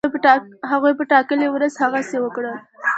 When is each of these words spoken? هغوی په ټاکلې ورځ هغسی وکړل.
هغوی 0.71 0.93
په 0.99 1.03
ټاکلې 1.11 1.47
ورځ 1.51 1.73
هغسی 1.83 2.17
وکړل. 2.21 2.55